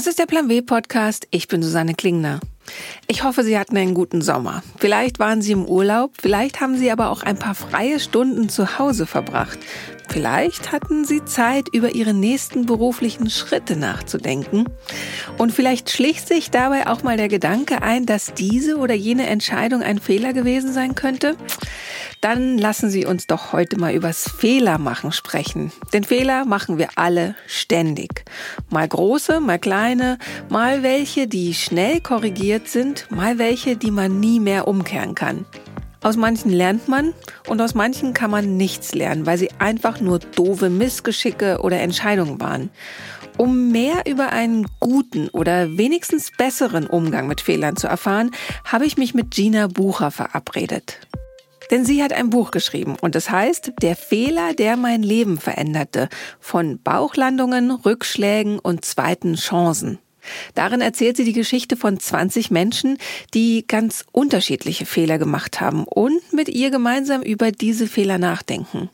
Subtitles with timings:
[0.00, 1.28] Das ist der Plan W Podcast.
[1.30, 2.40] Ich bin Susanne Klingner.
[3.06, 4.62] Ich hoffe, Sie hatten einen guten Sommer.
[4.78, 8.78] Vielleicht waren Sie im Urlaub, vielleicht haben Sie aber auch ein paar freie Stunden zu
[8.78, 9.58] Hause verbracht.
[10.10, 14.64] Vielleicht hatten Sie Zeit, über Ihre nächsten beruflichen Schritte nachzudenken.
[15.38, 19.82] Und vielleicht schlich sich dabei auch mal der Gedanke ein, dass diese oder jene Entscheidung
[19.82, 21.36] ein Fehler gewesen sein könnte.
[22.20, 25.70] Dann lassen Sie uns doch heute mal übers Fehlermachen sprechen.
[25.92, 28.24] Denn Fehler machen wir alle ständig.
[28.68, 30.18] Mal große, mal kleine,
[30.48, 35.46] mal welche, die schnell korrigiert sind, mal welche, die man nie mehr umkehren kann.
[36.02, 37.12] Aus manchen lernt man
[37.46, 42.40] und aus manchen kann man nichts lernen, weil sie einfach nur doofe Missgeschicke oder Entscheidungen
[42.40, 42.70] waren.
[43.36, 48.30] Um mehr über einen guten oder wenigstens besseren Umgang mit Fehlern zu erfahren,
[48.64, 50.98] habe ich mich mit Gina Bucher verabredet.
[51.70, 56.08] Denn sie hat ein Buch geschrieben und es heißt Der Fehler, der mein Leben veränderte.
[56.40, 59.98] Von Bauchlandungen, Rückschlägen und zweiten Chancen.
[60.54, 62.98] Darin erzählt sie die Geschichte von 20 Menschen,
[63.34, 68.90] die ganz unterschiedliche Fehler gemacht haben und mit ihr gemeinsam über diese Fehler nachdenken.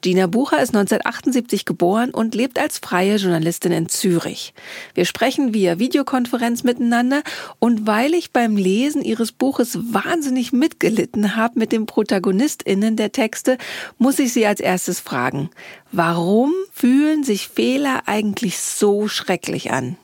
[0.00, 4.54] Gina Bucher ist 1978 geboren und lebt als freie Journalistin in Zürich.
[4.94, 7.22] Wir sprechen via Videokonferenz miteinander
[7.58, 13.58] und weil ich beim Lesen ihres Buches wahnsinnig mitgelitten habe mit den ProtagonistInnen der Texte,
[13.98, 15.50] muss ich sie als erstes fragen.
[15.92, 19.96] Warum fühlen sich Fehler eigentlich so schrecklich an?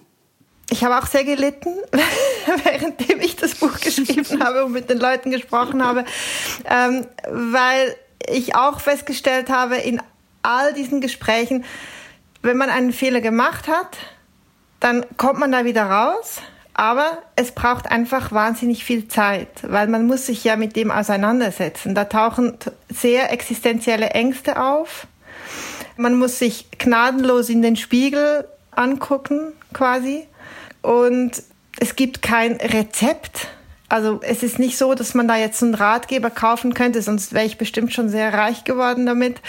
[0.70, 1.74] Ich habe auch sehr gelitten,
[2.64, 6.04] währenddem ich das Buch geschrieben habe und mit den Leuten gesprochen habe,
[6.68, 7.94] ähm, weil
[8.28, 10.02] ich auch festgestellt habe in
[10.42, 11.64] all diesen Gesprächen,
[12.42, 13.98] wenn man einen Fehler gemacht hat,
[14.80, 16.40] dann kommt man da wieder raus,
[16.74, 21.94] aber es braucht einfach wahnsinnig viel Zeit, weil man muss sich ja mit dem auseinandersetzen.
[21.94, 25.06] Da tauchen sehr existenzielle Ängste auf.
[25.96, 30.26] Man muss sich gnadenlos in den Spiegel angucken, quasi.
[30.86, 31.42] Und
[31.80, 33.48] es gibt kein Rezept.
[33.88, 37.44] Also es ist nicht so, dass man da jetzt einen Ratgeber kaufen könnte, sonst wäre
[37.44, 39.40] ich bestimmt schon sehr reich geworden damit.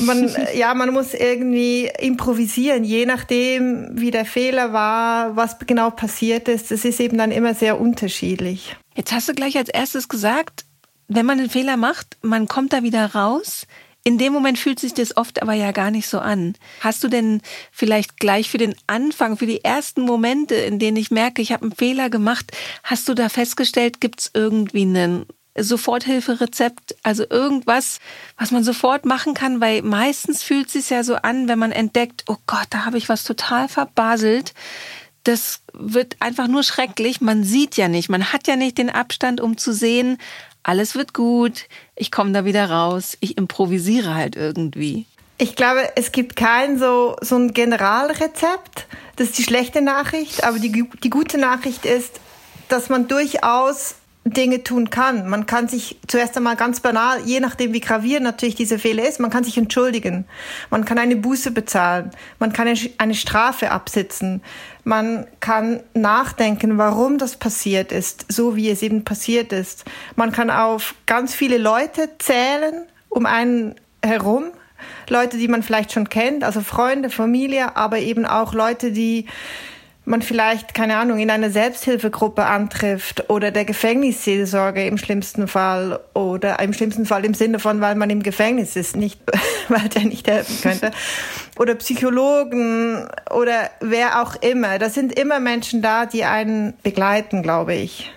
[0.00, 6.48] Man, ja, man muss irgendwie improvisieren, je nachdem, wie der Fehler war, was genau passiert
[6.48, 6.70] ist.
[6.70, 8.76] Das ist eben dann immer sehr unterschiedlich.
[8.94, 10.66] Jetzt hast du gleich als erstes gesagt,
[11.08, 13.66] wenn man einen Fehler macht, man kommt da wieder raus.
[14.08, 16.54] In dem Moment fühlt sich das oft aber ja gar nicht so an.
[16.80, 21.10] Hast du denn vielleicht gleich für den Anfang, für die ersten Momente, in denen ich
[21.10, 22.50] merke, ich habe einen Fehler gemacht,
[22.84, 25.26] hast du da festgestellt, gibt es irgendwie einen
[25.58, 27.98] Soforthilferezept, also irgendwas,
[28.38, 31.72] was man sofort machen kann, weil meistens fühlt es sich ja so an, wenn man
[31.72, 34.54] entdeckt, oh Gott, da habe ich was total verbaselt.
[35.24, 37.20] Das wird einfach nur schrecklich.
[37.20, 40.16] Man sieht ja nicht, man hat ja nicht den Abstand, um zu sehen,
[40.68, 41.64] alles wird gut,
[41.96, 45.06] ich komme da wieder raus, ich improvisiere halt irgendwie.
[45.38, 48.86] Ich glaube, es gibt kein so, so ein Generalrezept.
[49.16, 50.44] Das ist die schlechte Nachricht.
[50.44, 52.20] Aber die, die gute Nachricht ist,
[52.68, 53.94] dass man durchaus
[54.30, 55.28] Dinge tun kann.
[55.28, 59.20] Man kann sich zuerst einmal ganz banal, je nachdem wie gravierend natürlich diese Fehler ist,
[59.20, 60.24] man kann sich entschuldigen.
[60.70, 62.10] Man kann eine Buße bezahlen.
[62.38, 62.68] Man kann
[62.98, 64.42] eine Strafe absitzen.
[64.84, 69.84] Man kann nachdenken, warum das passiert ist, so wie es eben passiert ist.
[70.16, 74.44] Man kann auf ganz viele Leute zählen um einen herum.
[75.08, 79.26] Leute, die man vielleicht schon kennt, also Freunde, Familie, aber eben auch Leute, die
[80.08, 86.58] man vielleicht, keine Ahnung, in einer Selbsthilfegruppe antrifft oder der Gefängnisseelsorge im schlimmsten Fall oder
[86.60, 89.20] im schlimmsten Fall im Sinne von, weil man im Gefängnis ist, nicht,
[89.68, 90.90] weil der nicht helfen könnte.
[91.58, 94.78] Oder Psychologen oder wer auch immer.
[94.78, 98.10] Da sind immer Menschen da, die einen begleiten, glaube ich.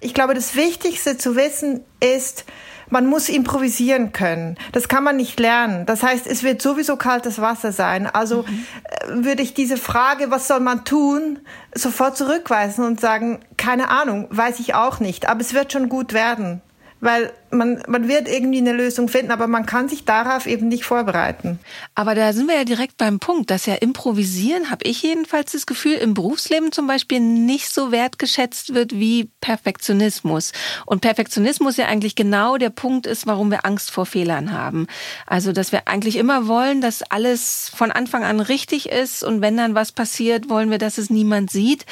[0.00, 2.44] Ich glaube, das Wichtigste zu wissen ist,
[2.88, 4.56] man muss improvisieren können.
[4.72, 5.86] Das kann man nicht lernen.
[5.86, 8.06] Das heißt, es wird sowieso kaltes Wasser sein.
[8.06, 9.24] Also mhm.
[9.24, 11.40] würde ich diese Frage, was soll man tun,
[11.74, 16.12] sofort zurückweisen und sagen, keine Ahnung, weiß ich auch nicht, aber es wird schon gut
[16.12, 16.62] werden
[17.00, 20.84] weil man, man wird irgendwie eine Lösung finden, aber man kann sich darauf eben nicht
[20.84, 21.58] vorbereiten.
[21.94, 25.66] Aber da sind wir ja direkt beim Punkt, dass ja Improvisieren, habe ich jedenfalls das
[25.66, 30.52] Gefühl, im Berufsleben zum Beispiel nicht so wertgeschätzt wird wie Perfektionismus.
[30.86, 34.86] Und Perfektionismus ja eigentlich genau der Punkt ist, warum wir Angst vor Fehlern haben.
[35.26, 39.56] Also, dass wir eigentlich immer wollen, dass alles von Anfang an richtig ist und wenn
[39.56, 41.84] dann was passiert, wollen wir, dass es niemand sieht.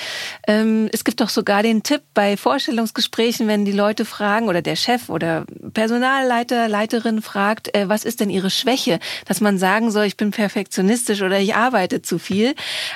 [0.47, 4.77] Ähm, es gibt doch sogar den Tipp bei Vorstellungsgesprächen, wenn die Leute fragen oder der
[4.77, 5.09] Chef Chef
[5.61, 10.17] oder Personalleiter, Leiterin fragt, äh, was ist denn ihre Schwäche, dass man sagen soll, ich
[10.17, 12.55] bin perfektionistisch oder ich arbeite zu viel,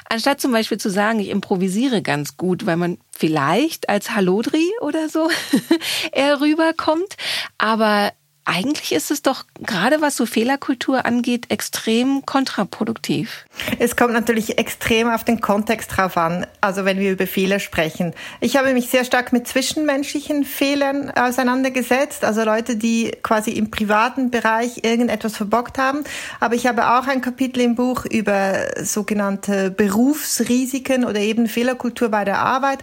[0.08, 5.08] anstatt zum Beispiel zu sagen, ich improvisiere ganz gut, weil man vielleicht als Hallodri oder
[5.08, 5.28] so
[6.12, 7.16] eher rüberkommt,
[7.58, 8.12] aber
[8.48, 13.44] eigentlich ist es doch gerade was so Fehlerkultur angeht, extrem kontraproduktiv.
[13.78, 18.14] Es kommt natürlich extrem auf den Kontext drauf an, also wenn wir über Fehler sprechen.
[18.40, 24.30] Ich habe mich sehr stark mit zwischenmenschlichen Fehlern auseinandergesetzt, also Leute, die quasi im privaten
[24.30, 26.04] Bereich irgendetwas verbockt haben.
[26.40, 32.24] Aber ich habe auch ein Kapitel im Buch über sogenannte Berufsrisiken oder eben Fehlerkultur bei
[32.24, 32.78] der Arbeit.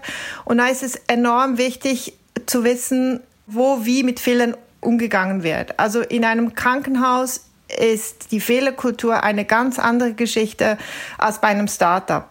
[0.46, 2.14] Und da ist es enorm wichtig
[2.46, 5.80] zu wissen, wo wie mit Fehlern umgegangen wird.
[5.80, 7.46] Also in einem Krankenhaus
[7.80, 10.78] ist die Fehlerkultur eine ganz andere Geschichte
[11.18, 12.30] als bei einem Startup.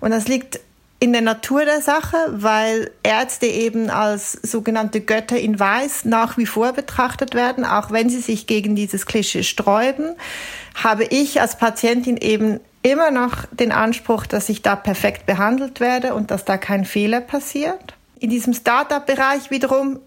[0.00, 0.60] Und das liegt
[1.02, 6.44] in der Natur der Sache, weil Ärzte eben als sogenannte Götter in Weiß nach wie
[6.44, 10.14] vor betrachtet werden, auch wenn sie sich gegen dieses Klischee sträuben,
[10.74, 16.14] habe ich als Patientin eben immer noch den Anspruch, dass ich da perfekt behandelt werde
[16.14, 17.94] und dass da kein Fehler passiert.
[18.18, 20.00] In diesem Startup-Bereich wiederum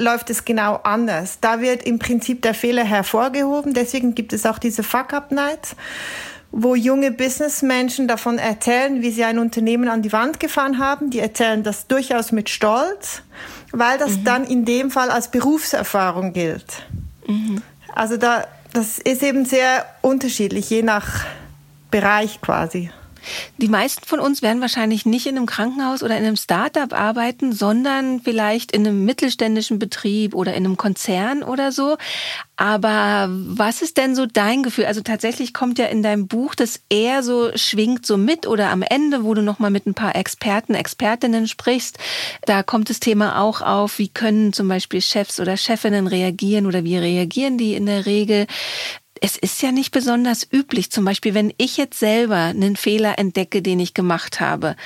[0.00, 1.38] läuft es genau anders.
[1.40, 3.74] Da wird im Prinzip der Fehler hervorgehoben.
[3.74, 5.76] Deswegen gibt es auch diese Fuck-Up-Nights,
[6.50, 11.10] wo junge Businessmenschen davon erzählen, wie sie ein Unternehmen an die Wand gefahren haben.
[11.10, 13.22] Die erzählen das durchaus mit Stolz,
[13.72, 14.24] weil das mhm.
[14.24, 16.82] dann in dem Fall als Berufserfahrung gilt.
[17.26, 17.62] Mhm.
[17.94, 21.24] Also da, das ist eben sehr unterschiedlich, je nach
[21.90, 22.90] Bereich quasi.
[23.58, 27.52] Die meisten von uns werden wahrscheinlich nicht in einem Krankenhaus oder in einem Start-up arbeiten,
[27.52, 31.96] sondern vielleicht in einem mittelständischen Betrieb oder in einem Konzern oder so.
[32.56, 34.84] Aber was ist denn so dein Gefühl?
[34.84, 38.82] Also tatsächlich kommt ja in deinem Buch das eher so schwingt so mit oder am
[38.82, 41.98] Ende, wo du noch mal mit ein paar Experten, Expertinnen sprichst,
[42.44, 46.84] da kommt das Thema auch auf, wie können zum Beispiel Chefs oder Chefinnen reagieren oder
[46.84, 48.46] wie reagieren die in der Regel?
[49.20, 50.90] Es ist ja nicht besonders üblich.
[50.90, 54.76] Zum Beispiel, wenn ich jetzt selber einen Fehler entdecke, den ich gemacht habe.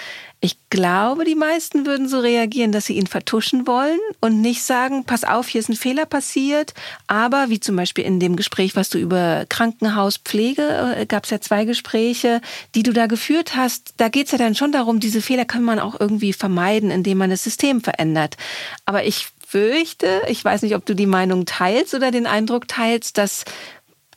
[0.41, 5.05] Ich glaube, die meisten würden so reagieren, dass sie ihn vertuschen wollen und nicht sagen,
[5.05, 6.75] pass auf, hier ist ein Fehler passiert.
[7.07, 11.41] Aber wie zum Beispiel in dem Gespräch, was du über Krankenhauspflege, äh, gab es ja
[11.41, 12.43] zwei Gespräche,
[12.75, 13.95] die du da geführt hast.
[13.97, 17.19] Da geht es ja dann schon darum, diese Fehler kann man auch irgendwie vermeiden, indem
[17.19, 18.37] man das System verändert.
[18.85, 23.19] Aber ich fürchte, ich weiß nicht, ob du die Meinung teilst oder den Eindruck teilst,
[23.19, 23.45] dass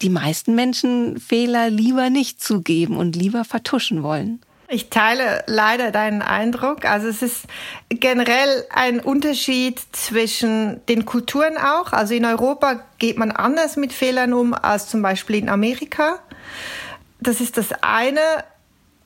[0.01, 4.41] die meisten Menschen Fehler lieber nicht zugeben und lieber vertuschen wollen.
[4.69, 6.83] Ich teile leider deinen Eindruck.
[6.83, 7.45] Also es ist
[7.89, 11.93] generell ein Unterschied zwischen den Kulturen auch.
[11.93, 16.19] Also in Europa geht man anders mit Fehlern um als zum Beispiel in Amerika.
[17.21, 18.19] Das ist das eine.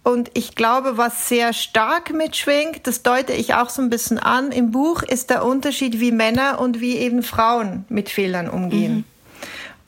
[0.04, 4.52] Und ich glaube, was sehr stark mitschwingt, das deute ich auch so ein bisschen an
[4.52, 8.96] im Buch, ist der Unterschied, wie Männer und wie eben Frauen mit Fehlern umgehen.
[8.96, 9.04] Mhm.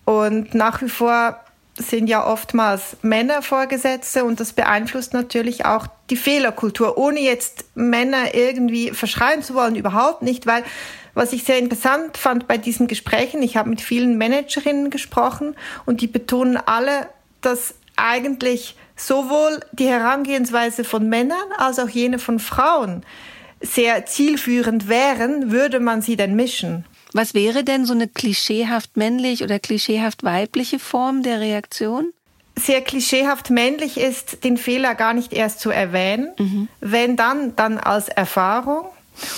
[0.05, 1.39] Und nach wie vor
[1.77, 8.35] sind ja oftmals Männer Vorgesetzte und das beeinflusst natürlich auch die Fehlerkultur, ohne jetzt Männer
[8.35, 10.63] irgendwie verschreien zu wollen, überhaupt nicht, weil
[11.15, 15.55] was ich sehr interessant fand bei diesen Gesprächen, ich habe mit vielen Managerinnen gesprochen
[15.85, 17.07] und die betonen alle,
[17.41, 23.03] dass eigentlich sowohl die Herangehensweise von Männern als auch jene von Frauen
[23.61, 26.85] sehr zielführend wären, würde man sie denn mischen.
[27.13, 32.11] Was wäre denn so eine klischeehaft männlich oder klischeehaft weibliche Form der Reaktion?
[32.59, 36.31] Sehr klischeehaft männlich ist, den Fehler gar nicht erst zu erwähnen.
[36.37, 36.67] Mhm.
[36.81, 38.85] Wenn dann, dann als Erfahrung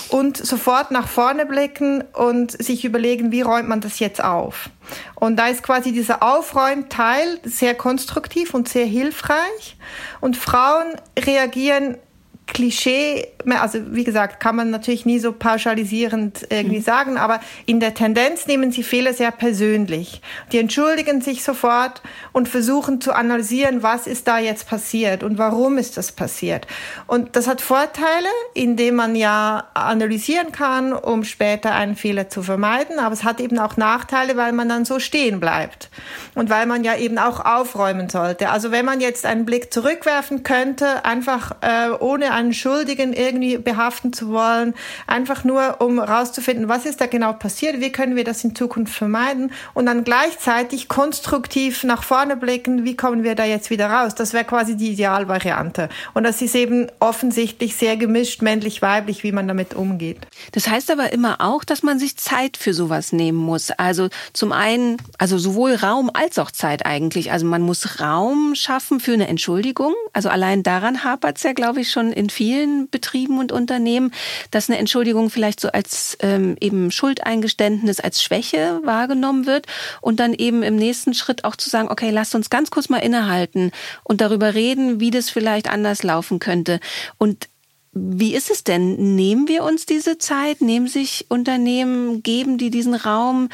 [0.08, 4.70] und sofort nach vorne blicken und sich überlegen, wie räumt man das jetzt auf.
[5.14, 9.76] Und da ist quasi dieser Aufräumteil sehr konstruktiv und sehr hilfreich.
[10.20, 11.98] Und Frauen reagieren
[12.46, 16.82] Klischee, also wie gesagt, kann man natürlich nie so pauschalisierend irgendwie mhm.
[16.82, 20.22] sagen, aber in der Tendenz nehmen sie Fehler sehr persönlich.
[20.52, 25.76] Die entschuldigen sich sofort und versuchen zu analysieren, was ist da jetzt passiert und warum
[25.76, 26.68] ist das passiert.
[27.08, 33.00] Und das hat Vorteile, indem man ja analysieren kann, um später einen Fehler zu vermeiden,
[33.00, 35.90] aber es hat eben auch Nachteile, weil man dann so stehen bleibt
[36.34, 38.50] und weil man ja eben auch aufräumen sollte.
[38.50, 44.12] Also wenn man jetzt einen Blick zurückwerfen könnte, einfach äh, ohne einen Schuldigen irgendwie behaften
[44.12, 44.74] zu wollen,
[45.06, 48.94] einfach nur um herauszufinden, was ist da genau passiert, wie können wir das in Zukunft
[48.94, 54.14] vermeiden und dann gleichzeitig konstruktiv nach vorne blicken, wie kommen wir da jetzt wieder raus.
[54.14, 55.88] Das wäre quasi die Idealvariante.
[56.14, 60.18] Und das ist eben offensichtlich sehr gemischt, männlich-weiblich, wie man damit umgeht.
[60.52, 63.70] Das heißt aber immer auch, dass man sich Zeit für sowas nehmen muss.
[63.70, 67.32] Also zum einen, also sowohl Raum als auch Zeit eigentlich.
[67.32, 69.94] Also man muss Raum schaffen für eine Entschuldigung.
[70.12, 74.12] Also allein daran hapert es ja, glaube ich, schon in in vielen Betrieben und Unternehmen,
[74.50, 79.66] dass eine Entschuldigung vielleicht so als ähm, eben Schuldeingeständnis, als Schwäche wahrgenommen wird
[80.00, 82.98] und dann eben im nächsten Schritt auch zu sagen, okay, lasst uns ganz kurz mal
[82.98, 83.70] innehalten
[84.02, 86.80] und darüber reden, wie das vielleicht anders laufen könnte.
[87.16, 87.48] Und
[87.92, 89.14] wie ist es denn?
[89.14, 90.60] Nehmen wir uns diese Zeit?
[90.60, 93.48] Nehmen sich Unternehmen, geben die diesen Raum?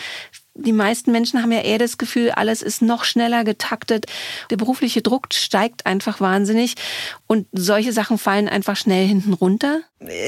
[0.54, 4.06] Die meisten Menschen haben ja eher das Gefühl, alles ist noch schneller getaktet.
[4.50, 6.74] Der berufliche Druck steigt einfach wahnsinnig
[7.26, 9.80] und solche Sachen fallen einfach schnell hinten runter.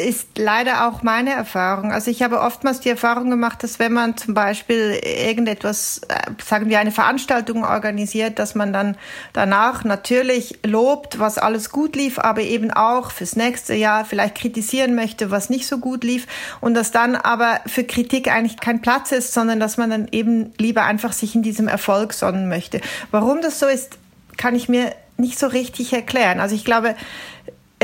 [0.06, 1.90] Ist leider auch meine Erfahrung.
[1.90, 6.68] Also ich habe oftmals die Erfahrung gemacht, dass wenn man zum Beispiel irgendetwas, äh, sagen
[6.68, 8.96] wir eine Veranstaltung organisiert, dass man dann
[9.32, 14.94] danach natürlich lobt, was alles gut lief, aber eben auch fürs nächste Jahr vielleicht kritisieren
[14.94, 16.26] möchte, was nicht so gut lief
[16.60, 20.52] und dass dann aber für Kritik eigentlich kein Platz ist, sondern dass man dann eben
[20.58, 22.80] lieber einfach sich in diesem Erfolg sonnen möchte.
[23.10, 23.98] Warum das so ist,
[24.36, 26.40] kann ich mir nicht so richtig erklären.
[26.40, 26.96] Also ich glaube,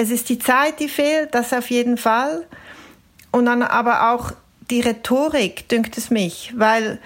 [0.01, 2.47] es ist die Zeit, die fehlt, das auf jeden Fall.
[3.33, 4.33] Und dann aber auch
[4.71, 6.99] die Rhetorik, dünkt es mich, weil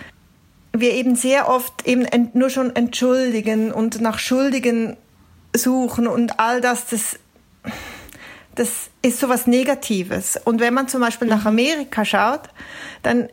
[0.73, 4.97] wir eben sehr oft eben nur schon entschuldigen und nach Schuldigen
[5.57, 7.19] suchen und all das, das,
[8.55, 10.39] das ist so was Negatives.
[10.45, 12.43] Und wenn man zum Beispiel nach Amerika schaut,
[13.03, 13.29] dann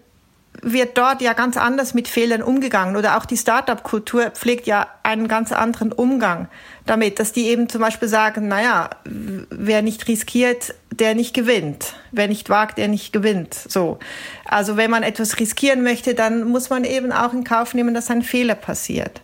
[0.62, 5.28] wird dort ja ganz anders mit Fehlern umgegangen oder auch die Startup-Kultur pflegt ja einen
[5.28, 6.48] ganz anderen Umgang
[6.86, 11.94] damit, dass die eben zum Beispiel sagen, naja, wer nicht riskiert, der nicht gewinnt.
[12.12, 13.54] Wer nicht wagt, der nicht gewinnt.
[13.54, 14.00] So.
[14.46, 18.10] Also wenn man etwas riskieren möchte, dann muss man eben auch in Kauf nehmen, dass
[18.10, 19.22] ein Fehler passiert.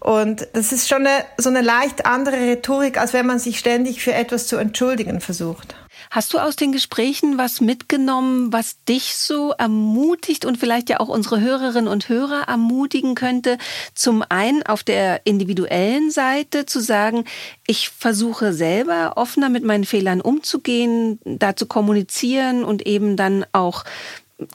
[0.00, 4.02] Und das ist schon eine, so eine leicht andere Rhetorik, als wenn man sich ständig
[4.02, 5.74] für etwas zu entschuldigen versucht.
[6.10, 11.08] Hast du aus den Gesprächen was mitgenommen, was dich so ermutigt und vielleicht ja auch
[11.08, 13.58] unsere Hörerinnen und Hörer ermutigen könnte?
[13.94, 17.24] Zum einen auf der individuellen Seite zu sagen,
[17.66, 23.84] ich versuche selber offener mit meinen Fehlern umzugehen, da zu kommunizieren und eben dann auch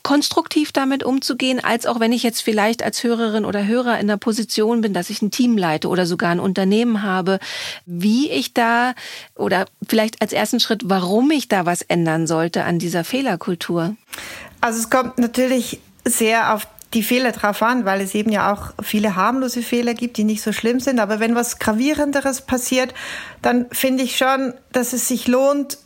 [0.01, 4.17] konstruktiv damit umzugehen, als auch wenn ich jetzt vielleicht als Hörerin oder Hörer in der
[4.17, 7.39] Position bin, dass ich ein Team leite oder sogar ein Unternehmen habe,
[7.85, 8.93] wie ich da
[9.35, 13.95] oder vielleicht als ersten Schritt, warum ich da was ändern sollte an dieser Fehlerkultur?
[14.61, 18.71] Also es kommt natürlich sehr auf die Fehler drauf an, weil es eben ja auch
[18.81, 20.99] viele harmlose Fehler gibt, die nicht so schlimm sind.
[20.99, 22.93] Aber wenn was gravierenderes passiert,
[23.41, 25.77] dann finde ich schon, dass es sich lohnt,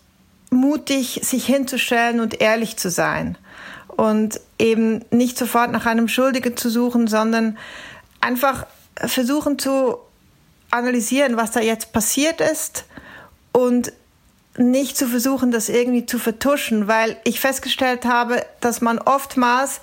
[0.51, 3.37] mutig sich hinzustellen und ehrlich zu sein
[3.97, 7.57] und eben nicht sofort nach einem Schuldigen zu suchen, sondern
[8.21, 9.97] einfach versuchen zu
[10.71, 12.85] analysieren, was da jetzt passiert ist
[13.51, 13.91] und
[14.57, 19.81] nicht zu versuchen, das irgendwie zu vertuschen, weil ich festgestellt habe, dass man oftmals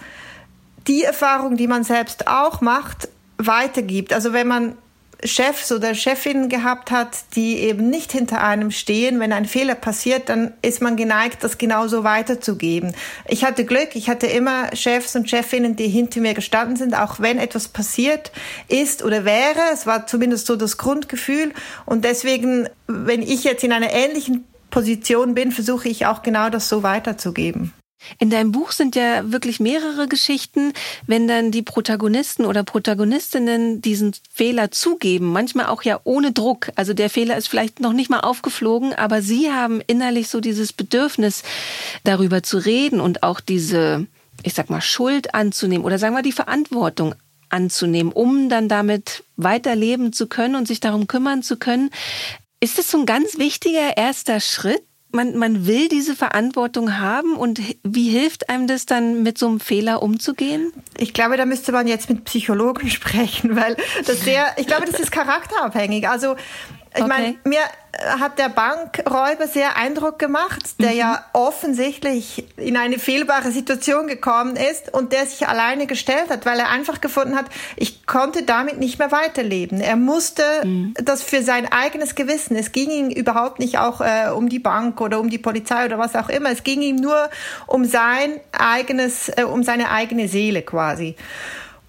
[0.86, 4.12] die Erfahrung, die man selbst auch macht, weitergibt.
[4.12, 4.76] Also wenn man
[5.24, 9.20] Chefs oder Chefinnen gehabt hat, die eben nicht hinter einem stehen.
[9.20, 12.94] Wenn ein Fehler passiert, dann ist man geneigt, das genauso weiterzugeben.
[13.26, 17.20] Ich hatte Glück, ich hatte immer Chefs und Chefinnen, die hinter mir gestanden sind, auch
[17.20, 18.32] wenn etwas passiert
[18.68, 19.60] ist oder wäre.
[19.72, 21.52] Es war zumindest so das Grundgefühl.
[21.86, 26.68] Und deswegen, wenn ich jetzt in einer ähnlichen Position bin, versuche ich auch genau das
[26.68, 27.72] so weiterzugeben.
[28.18, 30.72] In deinem Buch sind ja wirklich mehrere Geschichten,
[31.06, 36.70] wenn dann die Protagonisten oder Protagonistinnen diesen Fehler zugeben, manchmal auch ja ohne Druck.
[36.74, 40.72] Also der Fehler ist vielleicht noch nicht mal aufgeflogen, aber sie haben innerlich so dieses
[40.72, 41.42] Bedürfnis,
[42.04, 44.06] darüber zu reden und auch diese,
[44.42, 47.14] ich sag mal, Schuld anzunehmen oder sagen wir die Verantwortung
[47.48, 51.90] anzunehmen, um dann damit weiterleben zu können und sich darum kümmern zu können.
[52.60, 54.82] Ist das so ein ganz wichtiger erster Schritt?
[55.14, 59.60] Man, man will diese Verantwortung haben und wie hilft einem das dann, mit so einem
[59.60, 60.72] Fehler umzugehen?
[60.98, 65.00] Ich glaube, da müsste man jetzt mit Psychologen sprechen, weil das sehr, ich glaube, das
[65.00, 66.08] ist charakterabhängig.
[66.08, 66.36] Also
[66.94, 67.08] ich okay.
[67.08, 67.60] meine, mir
[68.20, 70.96] hat der Bankräuber sehr Eindruck gemacht, der mhm.
[70.96, 76.58] ja offensichtlich in eine fehlbare Situation gekommen ist und der sich alleine gestellt hat, weil
[76.58, 77.46] er einfach gefunden hat,
[77.76, 79.80] ich konnte damit nicht mehr weiterleben.
[79.80, 80.94] Er musste mhm.
[81.02, 82.56] das für sein eigenes Gewissen.
[82.56, 85.98] Es ging ihm überhaupt nicht auch äh, um die Bank oder um die Polizei oder
[85.98, 86.50] was auch immer.
[86.50, 87.28] Es ging ihm nur
[87.66, 91.16] um sein eigenes, äh, um seine eigene Seele quasi.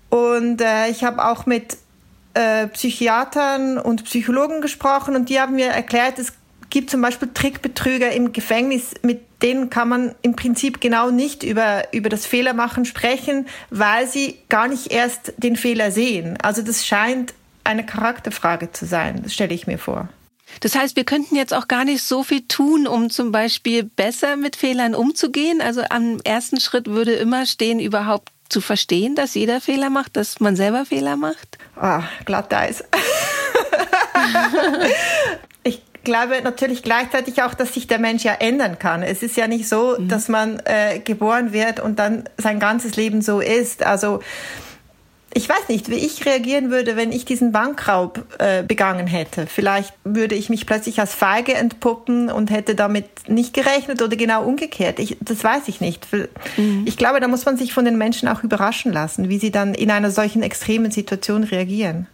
[0.09, 1.77] Und äh, ich habe auch mit
[2.35, 6.33] äh, Psychiatern und Psychologen gesprochen und die haben mir erklärt, es
[6.69, 11.93] gibt zum Beispiel Trickbetrüger im Gefängnis, mit denen kann man im Prinzip genau nicht über,
[11.93, 16.37] über das Fehlermachen sprechen, weil sie gar nicht erst den Fehler sehen.
[16.41, 20.09] Also das scheint eine Charakterfrage zu sein, das stelle ich mir vor.
[20.59, 24.35] Das heißt, wir könnten jetzt auch gar nicht so viel tun, um zum Beispiel besser
[24.35, 25.61] mit Fehlern umzugehen.
[25.61, 30.39] Also am ersten Schritt würde immer stehen, überhaupt zu verstehen, dass jeder Fehler macht, dass
[30.39, 31.57] man selber Fehler macht?
[31.75, 32.83] Ah, Glatteis.
[35.63, 39.03] ich glaube natürlich gleichzeitig auch, dass sich der Mensch ja ändern kann.
[39.03, 40.07] Es ist ja nicht so, mhm.
[40.07, 43.83] dass man äh, geboren wird und dann sein ganzes Leben so ist.
[43.83, 44.21] Also
[45.37, 49.47] ich weiß nicht, wie ich reagieren würde, wenn ich diesen Bankraub äh, begangen hätte.
[49.47, 54.45] Vielleicht würde ich mich plötzlich als feige entpuppen und hätte damit nicht gerechnet oder genau
[54.45, 54.97] umgekehrt.
[54.97, 56.07] Ich, das weiß ich nicht.
[56.55, 56.83] Mhm.
[56.85, 59.73] Ich glaube, da muss man sich von den Menschen auch überraschen lassen, wie sie dann
[59.73, 62.07] in einer solchen extremen Situation reagieren.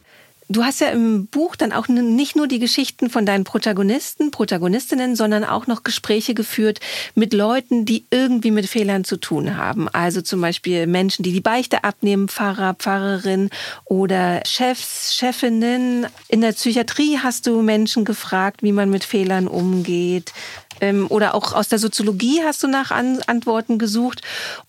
[0.51, 5.15] Du hast ja im Buch dann auch nicht nur die Geschichten von deinen Protagonisten, Protagonistinnen,
[5.15, 6.81] sondern auch noch Gespräche geführt
[7.15, 9.87] mit Leuten, die irgendwie mit Fehlern zu tun haben.
[9.87, 13.49] Also zum Beispiel Menschen, die die Beichte abnehmen, Pfarrer, Pfarrerin
[13.85, 16.07] oder Chefs, Chefinnen.
[16.27, 20.33] In der Psychiatrie hast du Menschen gefragt, wie man mit Fehlern umgeht.
[20.81, 24.21] Ähm, oder auch aus der Soziologie hast du nach An Antworten gesucht.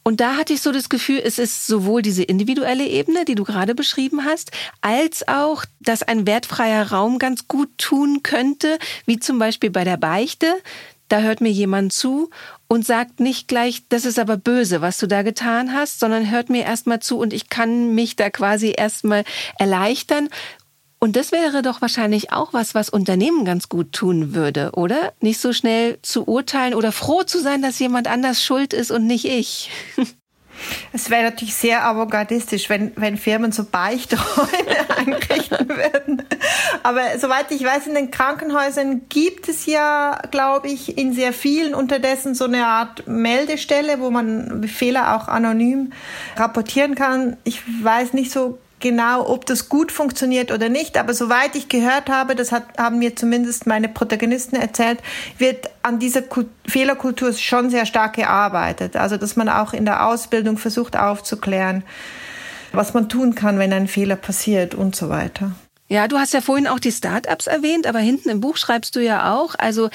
[0.04, 3.45] Und da hatte ich so das Gefühl, es ist sowohl diese individuelle Ebene, die du
[3.45, 9.38] gerade beschrieben hast, als auch, dass ein wertfreier Raum ganz gut tun könnte, wie zum
[9.38, 10.47] Beispiel bei der Beichte.
[11.09, 12.31] Da hört mir jemand zu
[12.69, 16.49] und sagt nicht gleich, das ist aber böse, was du da getan hast, sondern hört
[16.49, 19.25] mir erstmal zu und ich kann mich da quasi erstmal
[19.59, 20.31] erleichtern
[21.02, 25.12] und das wäre doch wahrscheinlich auch was, was Unternehmen ganz gut tun würde, oder?
[25.18, 29.09] Nicht so schnell zu urteilen oder froh zu sein, dass jemand anders schuld ist und
[29.09, 29.73] nicht ich.
[30.92, 36.23] Es wäre natürlich sehr avantgardistisch, wenn, wenn Firmen so Beichträume einrichten würden.
[36.85, 41.75] Aber soweit ich weiß, in den Krankenhäusern gibt es ja, glaube ich, in sehr vielen
[41.75, 45.92] unterdessen so eine Art Meldestelle, wo man Fehler auch anonym
[46.37, 47.38] rapportieren kann.
[47.42, 50.98] Ich weiß nicht so genau, ob das gut funktioniert oder nicht.
[50.98, 54.98] Aber soweit ich gehört habe, das hat, haben mir zumindest meine Protagonisten erzählt,
[55.38, 56.22] wird an dieser
[56.66, 58.96] Fehlerkultur schon sehr stark gearbeitet.
[58.96, 61.84] Also, dass man auch in der Ausbildung versucht aufzuklären,
[62.72, 65.52] was man tun kann, wenn ein Fehler passiert und so weiter.
[65.92, 69.00] Ja, du hast ja vorhin auch die Startups erwähnt, aber hinten im Buch schreibst du
[69.00, 69.90] ja auch, also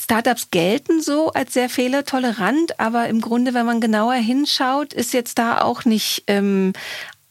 [0.00, 5.38] Startups gelten so als sehr fehlertolerant, aber im Grunde, wenn man genauer hinschaut, ist jetzt
[5.38, 6.72] da auch nicht ähm,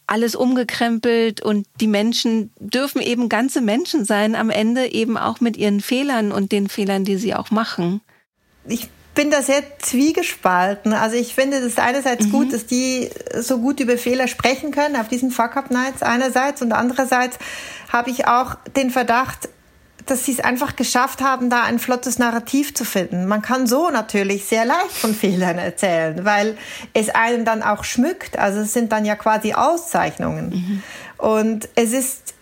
[0.06, 5.56] alles umgekrempelt und die Menschen dürfen eben ganze Menschen sein, am Ende eben auch mit
[5.56, 8.00] ihren Fehlern und den Fehlern, die sie auch machen.
[8.66, 10.92] Ich bin da sehr zwiegespalten.
[10.92, 12.32] Also ich finde es einerseits mhm.
[12.32, 13.10] gut, dass die
[13.40, 17.38] so gut über Fehler sprechen können auf diesen Fuck-Up-Nights einerseits und andererseits
[17.92, 19.48] habe ich auch den Verdacht,
[20.06, 23.26] dass sie es einfach geschafft haben, da ein flottes Narrativ zu finden.
[23.26, 26.56] Man kann so natürlich sehr leicht von Fehlern erzählen, weil
[26.92, 28.38] es einen dann auch schmückt.
[28.38, 30.50] Also es sind dann ja quasi Auszeichnungen.
[30.50, 30.82] Mhm.
[31.18, 32.34] Und es ist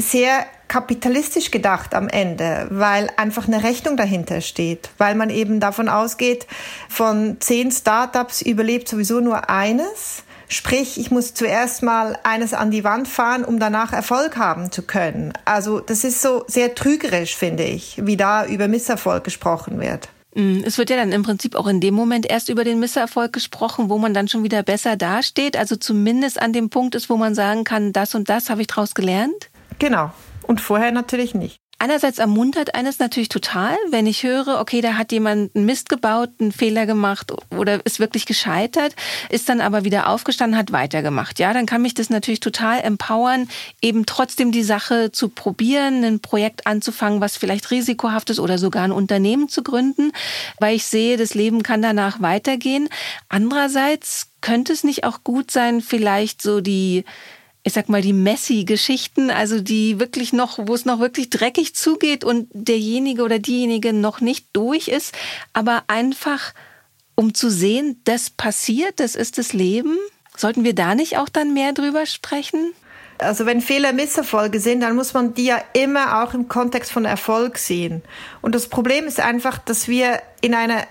[0.00, 5.88] sehr kapitalistisch gedacht am Ende, weil einfach eine Rechnung dahinter steht, weil man eben davon
[5.88, 6.46] ausgeht,
[6.88, 12.82] von zehn Startups überlebt sowieso nur eines Sprich, ich muss zuerst mal eines an die
[12.82, 15.34] Wand fahren, um danach Erfolg haben zu können.
[15.44, 20.08] Also das ist so sehr trügerisch, finde ich, wie da über Misserfolg gesprochen wird.
[20.34, 23.32] Mm, es wird ja dann im Prinzip auch in dem Moment erst über den Misserfolg
[23.32, 25.56] gesprochen, wo man dann schon wieder besser dasteht.
[25.56, 28.68] Also zumindest an dem Punkt ist, wo man sagen kann, das und das habe ich
[28.68, 29.50] daraus gelernt.
[29.78, 30.12] Genau.
[30.46, 31.58] Und vorher natürlich nicht.
[31.80, 36.30] Einerseits ermuntert eines natürlich total, wenn ich höre, okay, da hat jemand einen Mist gebaut,
[36.40, 38.96] einen Fehler gemacht oder ist wirklich gescheitert,
[39.30, 41.38] ist dann aber wieder aufgestanden, hat weitergemacht.
[41.38, 43.48] Ja, dann kann mich das natürlich total empowern,
[43.80, 48.82] eben trotzdem die Sache zu probieren, ein Projekt anzufangen, was vielleicht risikohaft ist oder sogar
[48.82, 50.10] ein Unternehmen zu gründen,
[50.58, 52.88] weil ich sehe, das Leben kann danach weitergehen.
[53.28, 57.04] Andererseits könnte es nicht auch gut sein, vielleicht so die
[57.62, 62.24] ich sag mal, die Messi-Geschichten, also die wirklich noch, wo es noch wirklich dreckig zugeht
[62.24, 65.14] und derjenige oder diejenige noch nicht durch ist,
[65.52, 66.54] aber einfach,
[67.14, 69.96] um zu sehen, das passiert, das ist das Leben.
[70.36, 72.72] Sollten wir da nicht auch dann mehr drüber sprechen?
[73.18, 77.04] Also wenn Fehler Misserfolge sind, dann muss man die ja immer auch im Kontext von
[77.04, 78.02] Erfolg sehen.
[78.40, 80.84] Und das Problem ist einfach, dass wir in einer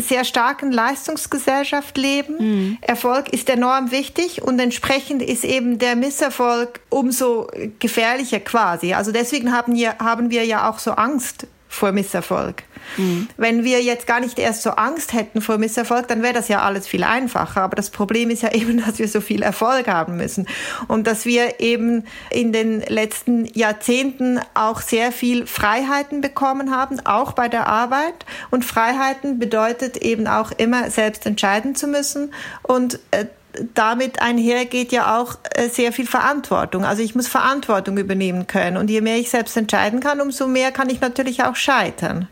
[0.00, 2.36] sehr starken Leistungsgesellschaft leben.
[2.38, 2.78] Mhm.
[2.80, 8.94] Erfolg ist enorm wichtig und entsprechend ist eben der Misserfolg umso gefährlicher quasi.
[8.94, 12.62] Also deswegen haben wir, haben wir ja auch so Angst vor Misserfolg.
[12.96, 13.28] Mhm.
[13.36, 16.62] Wenn wir jetzt gar nicht erst so Angst hätten vor Misserfolg, dann wäre das ja
[16.62, 17.62] alles viel einfacher.
[17.62, 20.46] Aber das Problem ist ja eben, dass wir so viel Erfolg haben müssen
[20.88, 27.32] und dass wir eben in den letzten Jahrzehnten auch sehr viel Freiheiten bekommen haben, auch
[27.32, 28.26] bei der Arbeit.
[28.50, 32.32] Und Freiheiten bedeutet eben auch immer selbst entscheiden zu müssen
[32.62, 33.26] und äh,
[33.74, 36.84] damit einhergeht ja auch äh, sehr viel Verantwortung.
[36.84, 38.76] Also ich muss Verantwortung übernehmen können.
[38.76, 42.28] Und je mehr ich selbst entscheiden kann, umso mehr kann ich natürlich auch scheitern.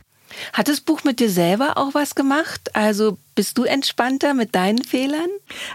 [0.52, 2.70] Hat das Buch mit dir selber auch was gemacht?
[2.74, 5.28] Also bist du entspannter mit deinen Fehlern?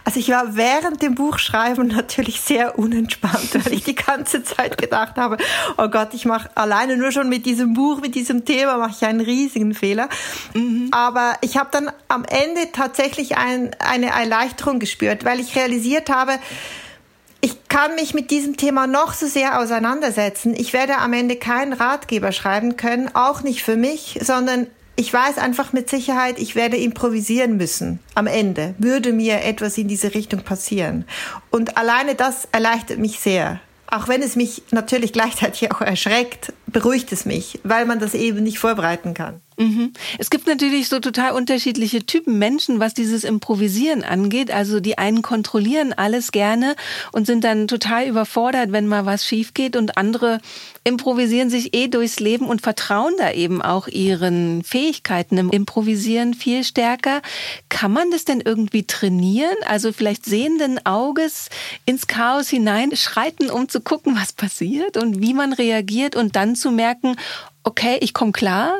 [0.03, 5.17] Also ich war während dem Buchschreiben natürlich sehr unentspannt, weil ich die ganze Zeit gedacht
[5.17, 5.37] habe,
[5.77, 9.05] oh Gott, ich mache alleine nur schon mit diesem Buch, mit diesem Thema mache ich
[9.05, 10.09] einen riesigen Fehler.
[10.53, 10.89] Mhm.
[10.91, 16.33] Aber ich habe dann am Ende tatsächlich ein, eine Erleichterung gespürt, weil ich realisiert habe,
[17.41, 20.55] ich kann mich mit diesem Thema noch so sehr auseinandersetzen.
[20.57, 25.37] Ich werde am Ende keinen Ratgeber schreiben können, auch nicht für mich, sondern ich weiß
[25.37, 27.99] einfach mit Sicherheit, ich werde improvisieren müssen.
[28.15, 31.05] Am Ende würde mir etwas in diese Richtung passieren.
[31.51, 33.59] Und alleine das erleichtert mich sehr.
[33.85, 38.41] Auch wenn es mich natürlich gleichzeitig auch erschreckt, beruhigt es mich, weil man das eben
[38.41, 39.39] nicht vorbereiten kann.
[39.59, 39.93] Mhm.
[40.19, 44.51] Es gibt natürlich so total unterschiedliche Typen Menschen, was dieses Improvisieren angeht.
[44.51, 46.75] Also die einen kontrollieren alles gerne
[47.11, 50.39] und sind dann total überfordert, wenn mal was schief geht und andere
[50.83, 56.63] improvisieren sich eh durchs Leben und vertrauen da eben auch ihren Fähigkeiten im Improvisieren viel
[56.63, 57.23] stärker.
[57.67, 59.57] Kann man das denn irgendwie trainieren?
[59.65, 61.49] Also vielleicht sehenden Auges
[61.85, 66.55] ins Chaos hinein schreiten, um zu gucken, was passiert und wie man reagiert und dann
[66.55, 67.15] zu merken,
[67.67, 68.73] okay, ich komme klar?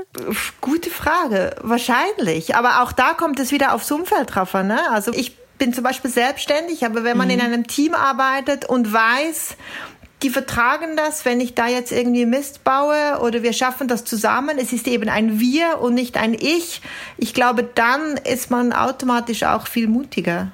[0.61, 2.55] Gute Frage, wahrscheinlich.
[2.55, 4.67] Aber auch da kommt es wieder aufs Umfeld drauf an.
[4.67, 4.79] Ne?
[4.91, 7.33] Also ich bin zum Beispiel selbstständig, aber wenn man mhm.
[7.33, 9.57] in einem Team arbeitet und weiß,
[10.23, 14.57] die vertragen das, wenn ich da jetzt irgendwie Mist baue oder wir schaffen das zusammen.
[14.57, 16.81] Es ist eben ein Wir und nicht ein Ich.
[17.17, 20.51] Ich glaube, dann ist man automatisch auch viel mutiger.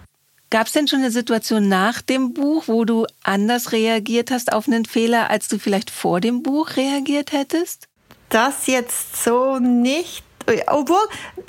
[0.50, 4.68] Gab es denn schon eine Situation nach dem Buch, wo du anders reagiert hast auf
[4.68, 7.88] einen Fehler, als du vielleicht vor dem Buch reagiert hättest?
[8.34, 10.24] Das jetzt so nicht.
[10.68, 11.00] Obwohl,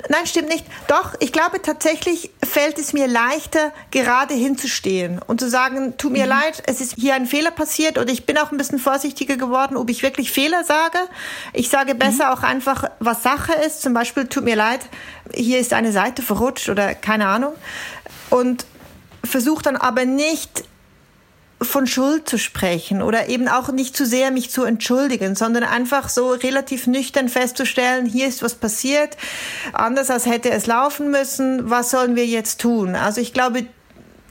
[0.07, 0.65] nein, stimmt nicht.
[0.87, 6.23] Doch, ich glaube tatsächlich fällt es mir leichter, gerade hinzustehen und zu sagen, tut mir
[6.23, 6.29] mhm.
[6.29, 9.75] leid, es ist hier ein Fehler passiert oder ich bin auch ein bisschen vorsichtiger geworden,
[9.75, 10.97] ob ich wirklich Fehler sage.
[11.51, 12.31] Ich sage besser mhm.
[12.37, 13.81] auch einfach, was Sache ist.
[13.81, 14.79] Zum Beispiel, tut mir leid,
[15.33, 17.53] hier ist eine Seite verrutscht oder keine Ahnung.
[18.29, 18.65] Und
[19.25, 20.63] versuche dann aber nicht
[21.61, 26.09] von Schuld zu sprechen oder eben auch nicht zu sehr mich zu entschuldigen, sondern einfach
[26.09, 29.17] so relativ nüchtern festzustellen, hier ist was passiert,
[29.73, 32.95] anders als hätte es laufen müssen, was sollen wir jetzt tun?
[32.95, 33.65] Also ich glaube,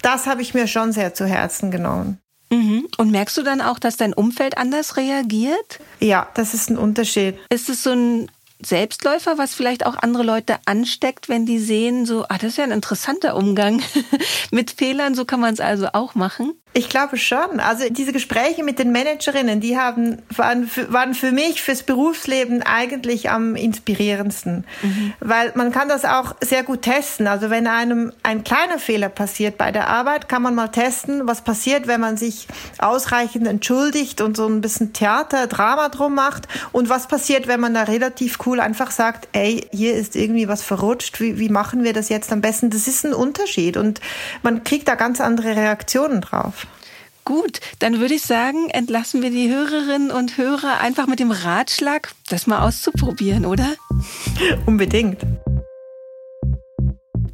[0.03, 2.19] das habe ich mir schon sehr zu Herzen genommen.
[2.51, 2.87] Mhm.
[2.99, 5.81] Und merkst du dann auch, dass dein Umfeld anders reagiert?
[6.01, 7.37] Ja, das ist ein Unterschied.
[7.49, 8.31] Ist es so ein
[8.63, 12.65] Selbstläufer, was vielleicht auch andere Leute ansteckt, wenn die sehen, so, ah, das ist ja
[12.65, 13.83] ein interessanter Umgang
[14.51, 16.55] mit Fehlern, so kann man es also auch machen?
[16.77, 17.61] Ich glaube schon.
[17.61, 22.63] Also diese Gespräche mit den Managerinnen, die haben, waren, für, waren für mich fürs Berufsleben
[22.63, 24.65] eigentlich am inspirierendsten.
[24.83, 25.13] Mhm.
[25.21, 27.29] Weil man kann das auch sehr gut testen.
[27.29, 31.43] Also wenn einem ein kleiner Fehler passiert bei der Arbeit, kann man mal testen, was
[31.43, 36.49] passiert, wenn man sich ausreichend entschuldigt und so ein bisschen Theater, Drama drum macht.
[36.73, 40.63] Und was passiert, wenn man da relativ cool einfach sagt, ey, hier ist irgendwie was
[40.63, 42.71] verrutscht, wie, wie machen wir das jetzt am besten?
[42.71, 44.01] Das ist ein Unterschied und
[44.43, 46.67] man kriegt da ganz andere Reaktionen drauf.
[47.25, 52.13] Gut, dann würde ich sagen, entlassen wir die Hörerinnen und Hörer einfach mit dem Ratschlag,
[52.29, 53.75] das mal auszuprobieren, oder?
[54.67, 55.19] Unbedingt.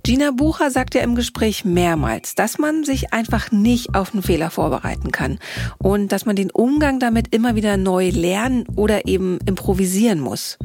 [0.03, 4.51] Gina Bucher sagt ja im Gespräch mehrmals, dass man sich einfach nicht auf einen Fehler
[4.51, 5.39] vorbereiten kann
[5.79, 10.59] und dass man den Umgang damit immer wieder neu lernen oder eben improvisieren muss,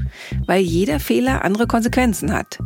[0.45, 2.59] weil jeder Fehler andere Konsequenzen hat.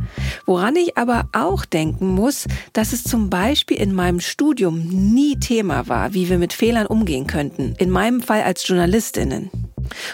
[0.46, 5.88] Woran ich aber auch denken muss, dass es zum Beispiel in meinem Studium nie Thema
[5.88, 9.50] war, wie wir mit Fehlern umgehen könnten, in meinem Fall als Journalistinnen.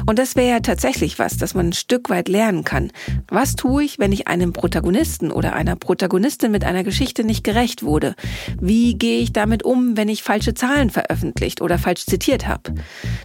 [0.05, 2.91] Und das wäre ja tatsächlich was, das man ein Stück weit lernen kann.
[3.27, 7.83] Was tue ich, wenn ich einem Protagonisten oder einer Protagonistin mit einer Geschichte nicht gerecht
[7.83, 8.15] wurde?
[8.59, 12.73] Wie gehe ich damit um, wenn ich falsche Zahlen veröffentlicht oder falsch zitiert habe?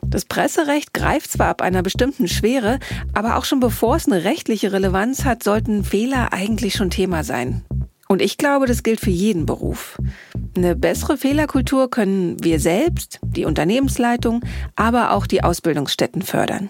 [0.06, 2.78] Das Presserecht greift zwar ab einer bestimmten Schwere,
[3.14, 7.62] aber auch schon bevor es eine rechtliche Relevanz hat, sollten Fehler eigentlich schon Thema sein.
[8.10, 9.96] Und ich glaube, das gilt für jeden Beruf.
[10.56, 14.40] Eine bessere Fehlerkultur können wir selbst, die Unternehmensleitung,
[14.74, 16.68] aber auch die Ausbildungsstätten fördern.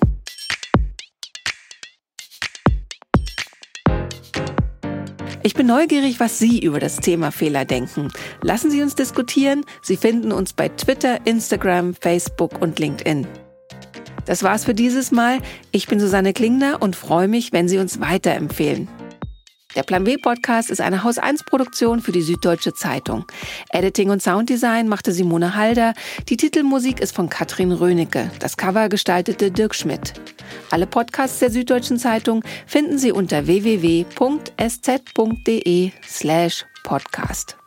[5.43, 8.13] Ich bin neugierig, was Sie über das Thema Fehler denken.
[8.43, 9.65] Lassen Sie uns diskutieren.
[9.81, 13.27] Sie finden uns bei Twitter, Instagram, Facebook und LinkedIn.
[14.27, 15.39] Das war's für dieses Mal.
[15.73, 18.89] Ich bin Susanne Klingner und freue mich, wenn Sie uns weiterempfehlen.
[19.77, 23.25] Der Plan B Podcast ist eine Haus 1 Produktion für die Süddeutsche Zeitung.
[23.71, 25.95] Editing und Sounddesign machte Simone Halder.
[26.29, 28.33] Die Titelmusik ist von Katrin Rönecke.
[28.41, 30.15] Das Cover gestaltete Dirk Schmidt.
[30.71, 34.11] Alle Podcasts der Süddeutschen Zeitung finden Sie unter www.sz.de
[36.03, 37.60] slash podcast.